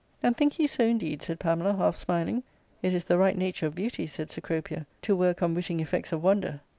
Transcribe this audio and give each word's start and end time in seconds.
"And 0.23 0.35
think 0.35 0.57
you 0.57 0.67
so 0.67 0.83
indeed?" 0.83 1.21
said 1.21 1.39
Pamela, 1.39 1.75
half 1.75 1.95
smiling." 1.95 2.41
It 2.81 2.91
is 2.95 3.03
the 3.03 3.19
right 3.19 3.37
nature 3.37 3.67
of 3.67 3.75
beauty," 3.75 4.07
said 4.07 4.31
Cecropia," 4.31 4.87
to 5.03 5.15
work 5.15 5.43
unwitting 5.43 5.79
effects 5.79 6.11
of 6.11 6.23
wonder." 6.23 6.61